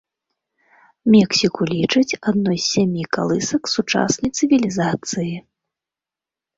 [1.15, 5.33] Мексіку лічаць адной з сямі калысак сучаснай цывілізацыі.